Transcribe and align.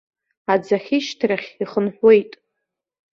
Аӡы 0.51 0.73
ахьышьҭрахь 0.77 1.49
ихынҳәуеит. 1.61 2.31